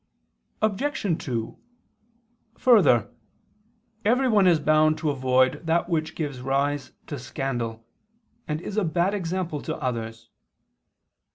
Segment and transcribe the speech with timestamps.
[0.63, 1.23] Obj.
[1.25, 1.59] 2:
[2.57, 3.07] Further,
[4.03, 7.85] everyone is bound to avoid that which gives rise to scandal,
[8.47, 10.29] and is a bad example to others.